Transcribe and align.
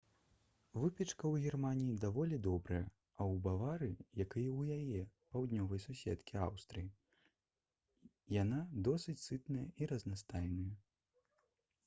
выпечка 0.83 1.21
ў 1.27 1.35
германіі 1.49 1.97
даволі 2.03 2.37
добрая 2.47 2.79
а 2.83 3.21
ў 3.31 3.35
баварыі 3.47 3.91
як 4.21 4.31
і 4.43 4.45
ў 4.51 4.79
яе 4.79 5.03
паўднёвай 5.35 5.81
суседкі 5.83 6.39
аўстрыі 6.45 8.11
яна 8.41 8.63
досыць 8.89 9.19
сытная 9.27 9.67
і 9.81 9.89
разнастайная 9.93 10.73